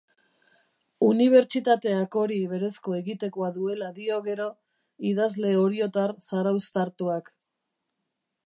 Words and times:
Unibertsitateak 1.07 2.17
hori 2.21 2.37
berezko 2.55 2.97
egitekoa 3.01 3.51
duela 3.59 3.91
dio 3.99 4.19
gero 4.31 4.49
idazle 5.13 5.55
oriotar 5.67 6.19
zarauztartuak. 6.31 7.31